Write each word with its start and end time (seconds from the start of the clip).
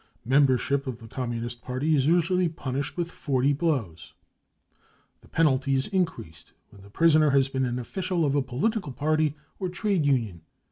Membership 0.25 0.87
of 0.87 0.97
the 0.97 1.07
Communist 1.07 1.61
Party 1.61 1.93
is 1.95 2.07
usually 2.07 2.49
punished 2.49 2.97
with 2.97 3.11
forty 3.11 3.53
blows. 3.53 4.13
T 5.21 5.27
® 5.27 5.31
Pg 5.31 5.75
a 5.75 5.79
J" 5.79 5.89
increased 5.95 6.53
.when 6.71 6.81
the 6.81 6.89
prisoner 6.89 7.29
has 7.29 7.49
been 7.49 7.65
an 7.65 7.77
official 7.77 8.25
oi 8.25 8.35
a 8.35 8.41
political 8.41 8.93
party 8.93 9.35
or 9.59 9.69
trade 9.69 10.03
union. 10.07 10.41